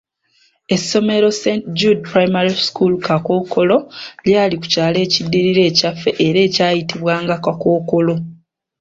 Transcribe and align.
Essomero 0.75 1.29
Saint 1.41 1.61
Jude 1.79 2.01
Primary 2.11 2.55
School 2.67 2.93
Kakookolo 3.05 3.77
lyali 4.25 4.55
ku 4.61 4.65
kyalo 4.73 4.97
ekiddirira 5.05 5.61
ekyaffe 5.69 6.09
era 6.27 6.39
ekyayitibwanga 6.47 7.35
Kakookolo. 7.45 8.15